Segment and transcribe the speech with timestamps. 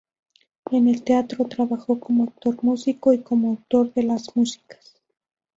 [0.71, 4.99] En el teatro, trabajó como actor-músico y como autor de las músicas.